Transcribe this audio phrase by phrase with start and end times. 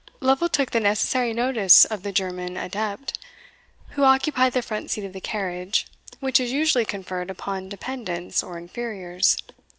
[0.19, 3.19] Lovel took the necessary notice of the German adept,
[3.89, 5.85] who occupied the front seat of the carriage,
[6.19, 9.37] which is usually conferred upon dependants or inferiors.